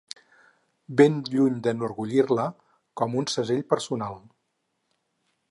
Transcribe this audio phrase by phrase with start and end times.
[1.01, 2.47] Ben lluny d'enorgullir-la
[3.03, 4.19] com un segell personal